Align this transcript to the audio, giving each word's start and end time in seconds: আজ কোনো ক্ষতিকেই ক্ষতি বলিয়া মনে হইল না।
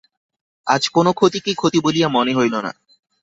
আজ 0.67 0.83
কোনো 0.89 1.11
ক্ষতিকেই 1.13 1.55
ক্ষতি 1.55 1.79
বলিয়া 1.81 2.07
মনে 2.07 2.33
হইল 2.33 2.55
না। 2.61 2.71